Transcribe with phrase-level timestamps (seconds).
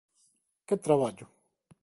[0.67, 1.25] Que traballo?